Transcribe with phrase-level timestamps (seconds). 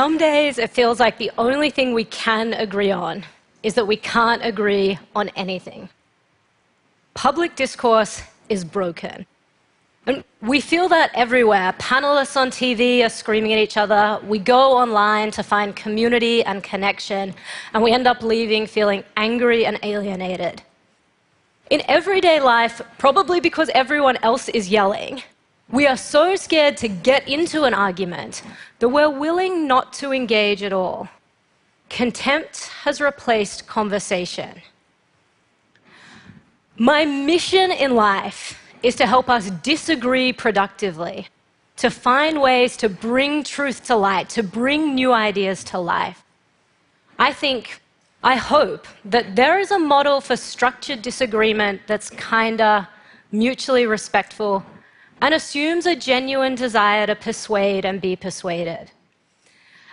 [0.00, 3.22] Some days it feels like the only thing we can agree on
[3.62, 5.90] is that we can't agree on anything.
[7.12, 9.26] Public discourse is broken.
[10.06, 11.74] And we feel that everywhere.
[11.78, 14.18] Panelists on TV are screaming at each other.
[14.24, 17.34] We go online to find community and connection,
[17.74, 20.62] and we end up leaving feeling angry and alienated.
[21.68, 25.22] In everyday life, probably because everyone else is yelling,
[25.72, 28.42] we are so scared to get into an argument
[28.80, 31.08] that we're willing not to engage at all.
[31.88, 34.62] Contempt has replaced conversation.
[36.76, 41.28] My mission in life is to help us disagree productively,
[41.76, 46.24] to find ways to bring truth to light, to bring new ideas to life.
[47.18, 47.80] I think,
[48.24, 52.88] I hope that there is a model for structured disagreement that's kinder,
[53.30, 54.64] mutually respectful,
[55.20, 58.90] and assumes a genuine desire to persuade and be persuaded.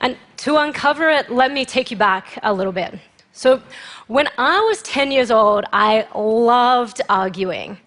[0.00, 2.98] And to uncover it, let me take you back a little bit.
[3.32, 3.62] So,
[4.08, 7.78] when I was 10 years old, I loved arguing.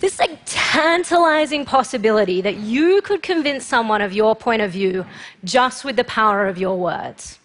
[0.00, 5.06] This like tantalizing possibility that you could convince someone of your point of view
[5.44, 7.38] just with the power of your words.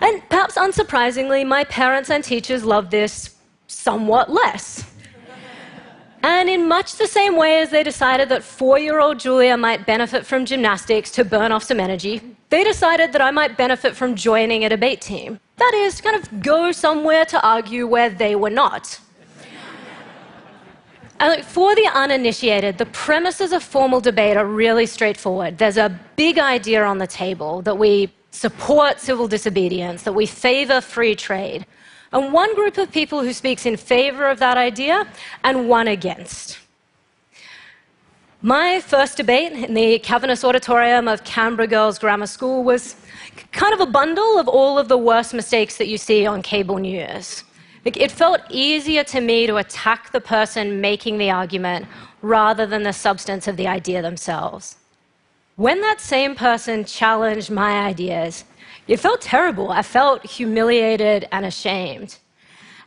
[0.00, 3.34] And perhaps unsurprisingly, my parents and teachers loved this
[3.66, 4.84] somewhat less.
[6.26, 9.86] And in much the same way as they decided that four year old Julia might
[9.86, 14.16] benefit from gymnastics to burn off some energy, they decided that I might benefit from
[14.16, 15.38] joining a debate team.
[15.58, 18.98] That is, kind of go somewhere to argue where they were not.
[21.20, 25.58] And for the uninitiated, the premises of formal debate are really straightforward.
[25.58, 30.80] There's a big idea on the table that we support civil disobedience, that we favor
[30.80, 31.66] free trade.
[32.12, 35.06] And one group of people who speaks in favor of that idea
[35.44, 36.58] and one against.
[38.42, 42.96] My first debate in the Cavernous Auditorium of Canberra Girls Grammar School was
[43.50, 46.78] kind of a bundle of all of the worst mistakes that you see on cable
[46.78, 47.44] news.
[47.84, 51.86] It felt easier to me to attack the person making the argument
[52.20, 54.76] rather than the substance of the idea themselves.
[55.56, 58.44] When that same person challenged my ideas,
[58.88, 59.70] it felt terrible.
[59.70, 62.18] I felt humiliated and ashamed.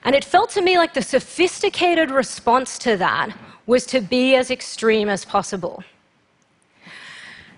[0.04, 3.36] And it felt to me like the sophisticated response to that
[3.66, 5.84] was to be as extreme as possible.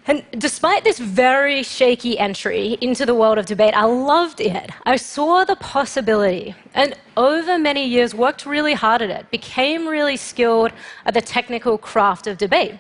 [0.07, 4.71] And despite this very shaky entry into the world of debate, I loved it.
[4.85, 10.17] I saw the possibility, and over many years worked really hard at it, became really
[10.17, 10.71] skilled
[11.05, 12.79] at the technical craft of debate.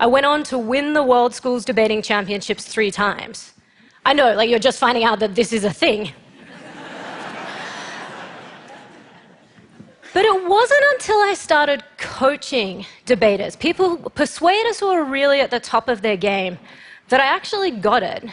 [0.00, 3.52] I went on to win the World Schools Debating Championships three times.
[4.06, 6.12] I know, like you're just finding out that this is a thing.
[10.14, 15.60] But it wasn't until I started coaching debaters, people, persuaders who are really at the
[15.60, 16.58] top of their game,
[17.08, 18.24] that I actually got it.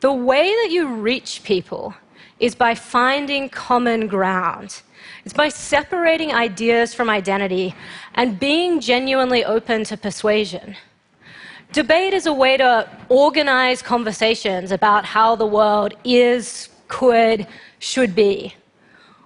[0.00, 1.94] The way that you reach people
[2.40, 4.82] is by finding common ground.
[5.24, 7.74] It's by separating ideas from identity
[8.14, 10.76] and being genuinely open to persuasion.
[11.72, 17.46] Debate is a way to organize conversations about how the world is, could,
[17.78, 18.54] should be.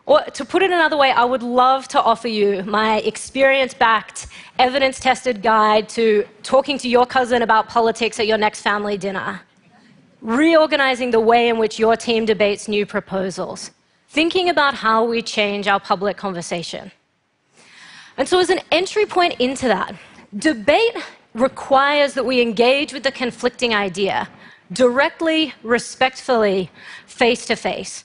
[0.07, 4.27] Or to put it another way, I would love to offer you my experience backed,
[4.59, 9.41] evidence tested guide to talking to your cousin about politics at your next family dinner,
[10.25, 13.71] reorganizing the way in which your team debates new proposals,
[14.09, 16.91] thinking about how we change our public conversation.
[18.17, 19.95] And so, as an entry point into that,
[20.37, 20.97] debate
[21.35, 24.29] requires that we engage with the conflicting idea
[24.73, 26.71] directly, respectfully,
[27.07, 28.05] face to face.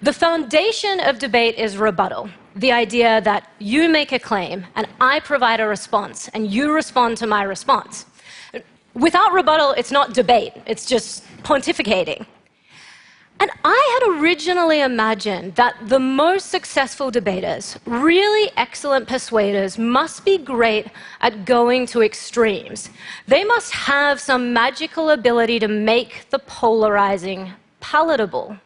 [0.00, 5.20] The foundation of debate is rebuttal the idea that you make a claim and I
[5.20, 8.06] provide a response and you respond to my response.
[8.94, 12.26] Without rebuttal, it's not debate, it's just pontificating.
[13.40, 20.38] And I had originally imagined that the most successful debaters, really excellent persuaders, must be
[20.38, 20.86] great
[21.22, 22.90] at going to extremes.
[23.26, 28.56] They must have some magical ability to make the polarizing palatable.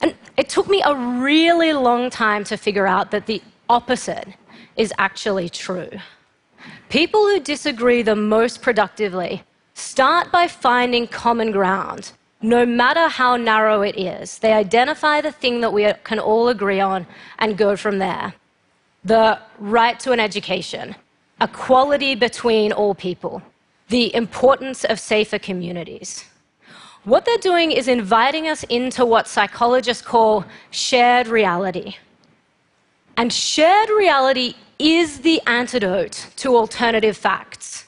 [0.00, 4.28] And it took me a really long time to figure out that the opposite
[4.76, 5.90] is actually true.
[6.88, 9.42] People who disagree the most productively
[9.74, 12.12] start by finding common ground,
[12.42, 14.38] no matter how narrow it is.
[14.38, 17.06] They identify the thing that we can all agree on
[17.38, 18.34] and go from there.
[19.04, 20.96] The right to an education,
[21.40, 23.42] equality between all people,
[23.88, 26.24] the importance of safer communities.
[27.04, 31.96] What they're doing is inviting us into what psychologists call shared reality.
[33.18, 37.86] And shared reality is the antidote to alternative facts.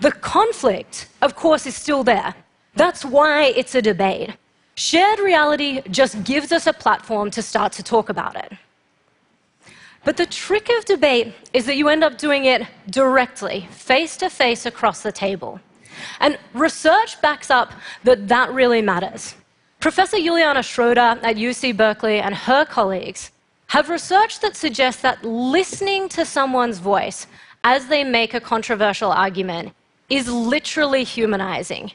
[0.00, 2.34] The conflict, of course, is still there.
[2.76, 4.30] That's why it's a debate.
[4.74, 8.52] Shared reality just gives us a platform to start to talk about it.
[10.02, 14.30] But the trick of debate is that you end up doing it directly, face to
[14.30, 15.60] face across the table.
[16.20, 17.70] And research backs up
[18.04, 19.34] that that really matters.
[19.78, 23.30] Professor Juliana Schroeder at UC Berkeley and her colleagues
[23.68, 27.26] have research that suggests that listening to someone's voice
[27.64, 29.72] as they make a controversial argument
[30.10, 31.90] is literally humanizing.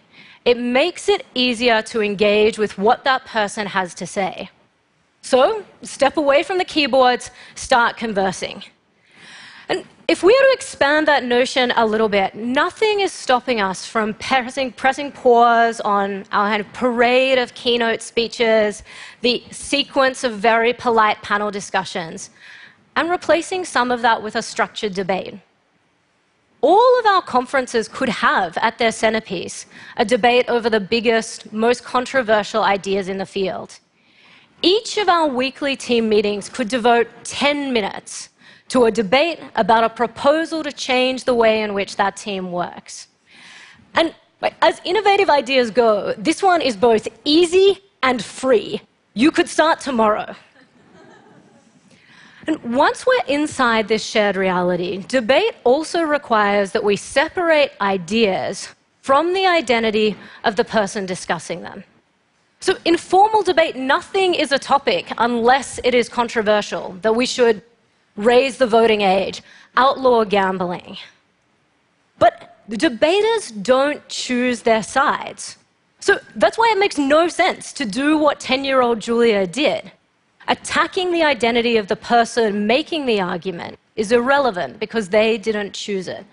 [0.46, 4.50] It makes it easier to engage with what that person has to say.
[5.22, 8.64] So, step away from the keyboards, start conversing.
[10.10, 14.16] If we were to expand that notion a little bit, nothing is stopping us from
[14.16, 18.82] pressing, pressing pause on our kind of parade of keynote speeches,
[19.22, 22.32] the sequence of very polite panel discussions,
[22.96, 25.36] and replacing some of that with a structured debate.
[26.62, 31.84] All of our conferences could have at their centerpiece a debate over the biggest, most
[31.84, 33.78] controversial ideas in the field.
[34.64, 38.30] Each of our weekly team meetings could devote 10 minutes
[38.70, 43.08] to a debate about a proposal to change the way in which that team works.
[43.96, 44.14] And
[44.62, 48.82] as innovative ideas go, this one is both easy and free.
[49.14, 50.36] You could start tomorrow.
[52.48, 58.70] And once we're inside this shared reality, debate also requires that we separate ideas
[59.02, 61.84] from the identity of the person discussing them.
[62.62, 67.62] So, in formal debate, nothing is a topic unless it is controversial, that we should
[68.20, 69.42] raise the voting age,
[69.78, 70.98] outlaw gambling.
[72.20, 75.58] But the debaters don't choose their sides.
[76.02, 79.92] So that's why it makes no sense to do what 10 year old Julia did.
[80.48, 86.08] Attacking the identity of the person making the argument is irrelevant because they didn't choose
[86.08, 86.26] it.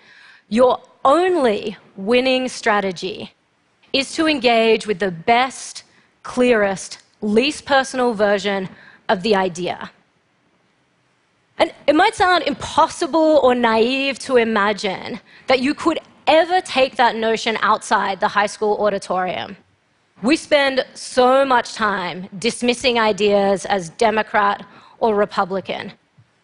[0.49, 3.33] Your only winning strategy
[3.93, 5.83] is to engage with the best,
[6.23, 8.69] clearest, least personal version
[9.07, 9.91] of the idea.
[11.57, 17.15] And it might sound impossible or naive to imagine that you could ever take that
[17.15, 19.57] notion outside the high school auditorium.
[20.21, 24.65] We spend so much time dismissing ideas as Democrat
[24.99, 25.93] or Republican,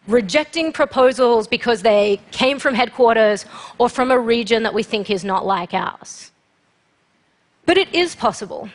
[0.06, 3.44] rejecting proposals because they came from headquarters
[3.78, 6.32] or from a region that we think is not like ours.
[7.66, 8.68] But it is possible.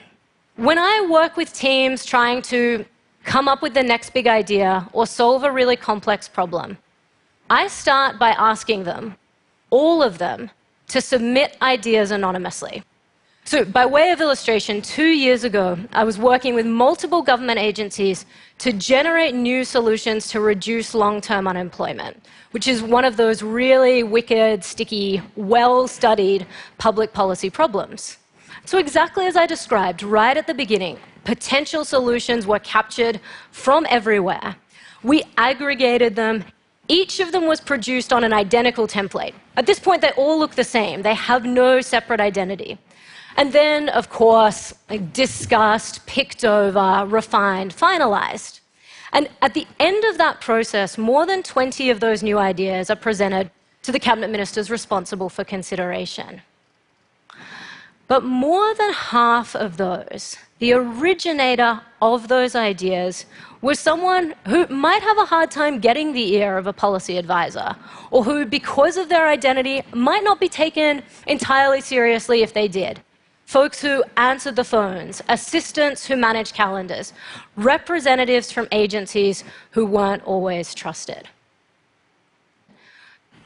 [0.55, 2.85] When I work with teams trying to
[3.23, 6.77] come up with the next big idea, or solve a really complex problem,
[7.49, 9.15] I start by asking them,
[9.69, 10.51] all of them,
[10.89, 12.83] to submit ideas anonymously.
[13.45, 18.27] So, by way of illustration, two years ago, I was working with multiple government agencies
[18.59, 24.03] to generate new solutions to reduce long term unemployment, which is one of those really
[24.03, 26.45] wicked, sticky, well studied
[26.77, 28.17] public policy problems.
[28.65, 33.19] So, exactly as I described right at the beginning, potential solutions were captured
[33.51, 34.55] from everywhere.
[35.03, 36.43] We aggregated them.
[36.87, 39.33] Each of them was produced on an identical template.
[39.55, 42.77] At this point, they all look the same, they have no separate identity.
[43.37, 44.73] And then, of course,
[45.13, 48.59] discussed, picked over, refined, finalized.
[49.13, 52.95] And at the end of that process, more than 20 of those new ideas are
[52.95, 53.49] presented
[53.83, 56.41] to the cabinet ministers responsible for consideration.
[58.09, 63.27] But more than half of those, the originator of those ideas,
[63.61, 67.75] was someone who might have a hard time getting the ear of a policy advisor,
[68.09, 72.99] or who, because of their identity, might not be taken entirely seriously if they did.
[73.45, 77.13] Folks who answered the phones, assistants who managed calendars,
[77.57, 81.29] representatives from agencies who weren't always trusted.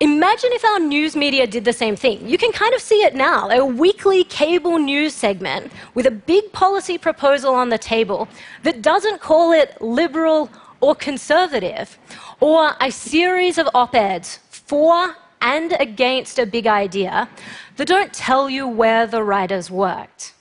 [0.03, 2.27] Imagine if our news media did the same thing.
[2.27, 6.51] You can kind of see it now a weekly cable news segment with a big
[6.51, 8.27] policy proposal on the table
[8.63, 10.49] that doesn't call it liberal
[10.81, 11.97] or conservative,
[12.41, 17.29] or a series of op eds for and against a big idea
[17.77, 20.33] that don't tell you where the writers worked.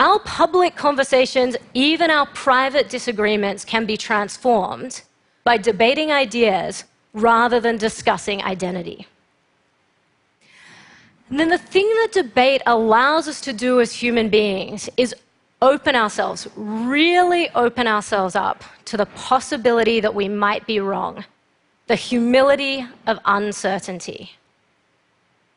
[0.00, 5.02] Our public conversations, even our private disagreements, can be transformed
[5.44, 6.82] by debating ideas
[7.16, 9.06] rather than discussing identity.
[11.30, 15.14] And then the thing that debate allows us to do as human beings is
[15.62, 21.24] open ourselves, really open ourselves up to the possibility that we might be wrong,
[21.86, 24.32] the humility of uncertainty.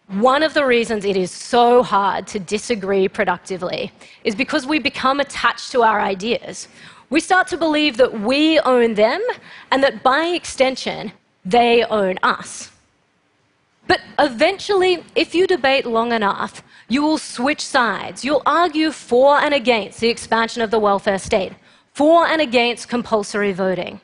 [0.08, 3.92] One of the reasons it is so hard to disagree productively
[4.24, 6.70] is because we become attached to our ideas.
[7.10, 9.22] We start to believe that we own them
[9.72, 11.12] and that by extension,
[11.50, 12.72] they own us.
[13.88, 18.24] But eventually, if you debate long enough, you will switch sides.
[18.24, 21.54] You'll argue for and against the expansion of the welfare state,
[21.94, 24.00] for and against compulsory voting.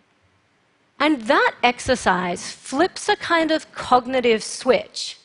[1.00, 5.20] And that exercise flips a kind of cognitive switch.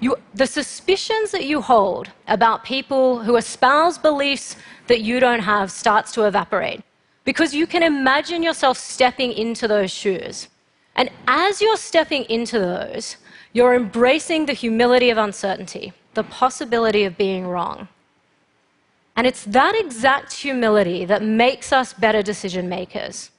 [0.00, 4.56] You, the suspicions that you hold about people who espouse beliefs
[4.88, 6.80] that you don't have starts to evaporate
[7.24, 10.48] because you can imagine yourself stepping into those shoes.
[10.96, 13.16] And as you're stepping into those,
[13.52, 17.88] you're embracing the humility of uncertainty, the possibility of being wrong.
[19.16, 23.30] And it's that exact humility that makes us better decision makers.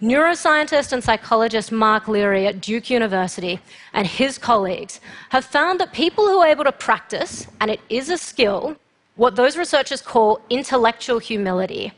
[0.00, 3.60] Neuroscientist and psychologist Mark Leary at Duke University
[3.92, 8.10] and his colleagues have found that people who are able to practice, and it is
[8.10, 8.76] a skill,
[9.16, 11.92] what those researchers call intellectual humility,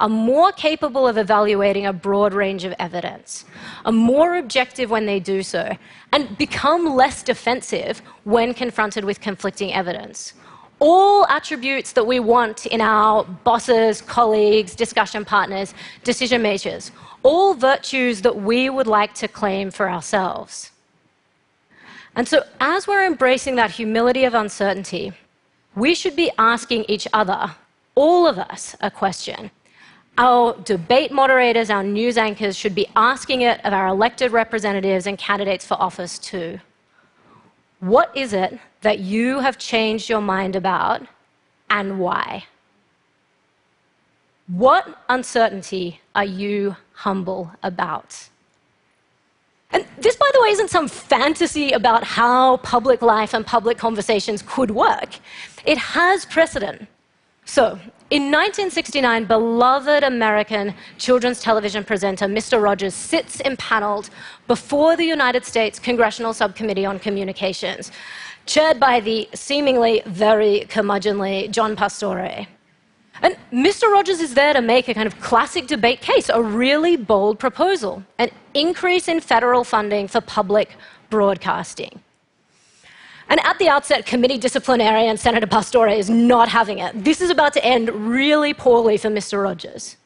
[0.00, 3.44] are more capable of evaluating a broad range of evidence,
[3.84, 5.76] are more objective when they do so,
[6.12, 10.34] and become less defensive when confronted with conflicting evidence.
[10.78, 15.72] All attributes that we want in our bosses, colleagues, discussion partners,
[16.04, 20.72] decision makers, all virtues that we would like to claim for ourselves.
[22.14, 25.12] And so, as we're embracing that humility of uncertainty,
[25.74, 27.54] we should be asking each other,
[27.94, 29.50] all of us, a question
[30.18, 35.18] our debate moderators, our news anchors should be asking it of our elected representatives and
[35.18, 36.58] candidates for office too.
[37.80, 41.02] What is it that you have changed your mind about
[41.68, 42.44] and why?
[44.46, 48.28] What uncertainty are you humble about?
[49.72, 54.42] And this, by the way, isn't some fantasy about how public life and public conversations
[54.46, 55.16] could work.
[55.64, 56.88] It has precedent.
[57.46, 57.78] So,
[58.10, 62.60] in 1969, beloved American children's television presenter Mr.
[62.60, 64.10] Rogers sits impaneled
[64.48, 67.92] before the United States Congressional Subcommittee on Communications,
[68.46, 72.46] chaired by the seemingly very curmudgeonly John Pastore.
[73.22, 73.90] And Mr.
[73.92, 78.02] Rogers is there to make a kind of classic debate case, a really bold proposal
[78.18, 80.76] an increase in federal funding for public
[81.10, 82.00] broadcasting.
[83.28, 87.04] And at the outset, committee disciplinarian Senator Pastore is not having it.
[87.04, 89.42] This is about to end really poorly for Mr.
[89.42, 89.96] Rogers.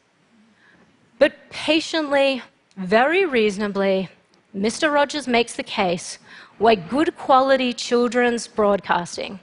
[1.18, 2.42] But patiently,
[2.76, 4.08] very reasonably,
[4.56, 4.92] Mr.
[4.92, 6.18] Rogers makes the case
[6.58, 9.38] why good quality children's broadcasting,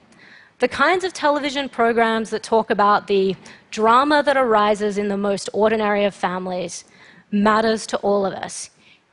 [0.60, 3.36] the kinds of television programs that talk about the
[3.69, 6.84] drama that arises in the most ordinary of families,
[7.31, 8.72] matters to all of us,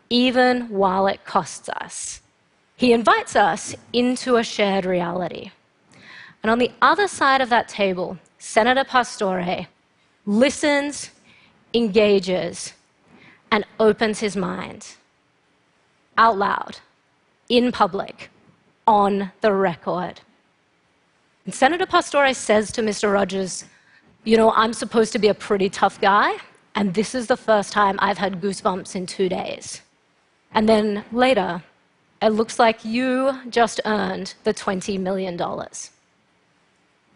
[0.09, 2.23] even while it costs us.
[2.77, 5.51] He invites us into a shared reality.
[6.43, 9.67] And on the other side of that table, Senator Pastore
[10.27, 11.11] listens,
[11.73, 12.75] engages,
[13.51, 14.97] and opens his mind
[16.17, 16.79] out loud,
[17.49, 18.31] in public,
[18.87, 20.21] on the record.
[21.45, 23.13] And Senator Pastore says to Mr.
[23.13, 23.65] Rogers,
[24.25, 26.37] You know, I'm supposed to be a pretty tough guy,
[26.75, 29.83] and this is the first time I've had goosebumps in two days.
[30.53, 31.63] And then later,
[32.23, 35.41] it looks like you just earned the $20 million.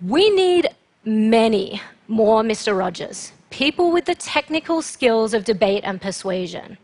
[0.07, 0.69] We need
[1.05, 2.77] many more Mr.
[2.79, 6.79] Rogers, people with the technical skills of debate and persuasion.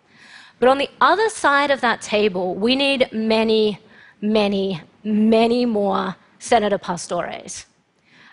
[0.59, 3.79] But on the other side of that table, we need many,
[4.21, 7.67] many, many more Senator Pastores.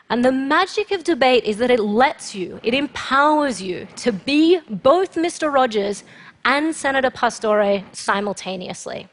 [0.09, 4.59] And the magic of debate is that it lets you, it empowers you to be
[4.69, 5.51] both Mr.
[5.51, 6.03] Rogers
[6.43, 9.07] and Senator Pastore simultaneously.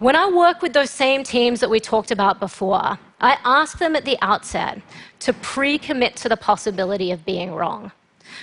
[0.00, 3.94] When I work with those same teams that we talked about before, I ask them
[3.94, 4.80] at the outset
[5.18, 7.92] to pre commit to the possibility of being wrong,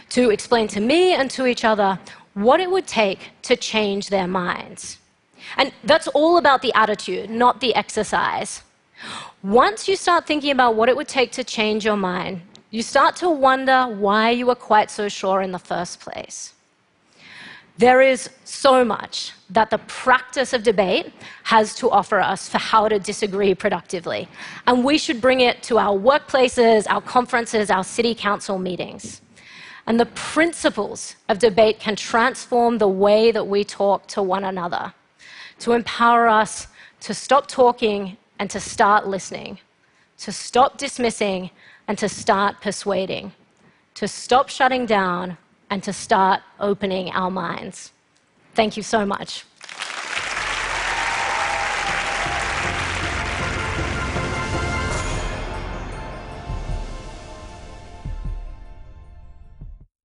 [0.10, 1.98] to explain to me and to each other
[2.36, 5.00] what it would take to change their minds.
[5.58, 8.62] And that's all about the attitude, not the exercise.
[9.42, 13.16] Once you start thinking about what it would take to change your mind, you start
[13.16, 16.54] to wonder why you were quite so sure in the first place.
[17.78, 22.88] There is so much that the practice of debate has to offer us for how
[22.88, 24.28] to disagree productively.
[24.66, 29.22] And we should bring it to our workplaces, our conferences, our city council meetings.
[29.86, 34.94] And the principles of debate can transform the way that we talk to one another,
[35.60, 36.68] to empower us
[37.02, 39.60] to stop talking and to start listening,
[40.18, 41.52] to stop dismissing
[41.88, 43.32] and to start persuading,
[43.94, 45.38] to stop shutting down
[45.70, 47.92] and to start opening our minds.
[48.56, 49.46] Thank you so much.